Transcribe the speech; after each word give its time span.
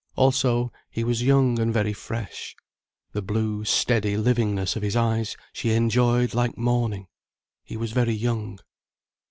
Also 0.15 0.71
he 0.89 1.03
was 1.03 1.21
young 1.21 1.59
and 1.59 1.71
very 1.71 1.93
fresh. 1.93 2.55
The 3.11 3.21
blue, 3.21 3.63
steady 3.65 4.17
livingness 4.17 4.75
of 4.75 4.81
his 4.81 4.95
eyes 4.95 5.37
she 5.53 5.73
enjoyed 5.73 6.33
like 6.33 6.57
morning. 6.57 7.05
He 7.63 7.77
was 7.77 7.91
very 7.91 8.15
young. 8.15 8.57